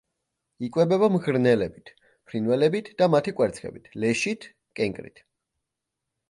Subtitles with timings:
[0.67, 1.91] იკვებება მღრღნელებით,
[2.31, 4.49] ფრინველებით და მათი კვერცხებით, ლეშით,
[4.81, 5.23] კენკრით.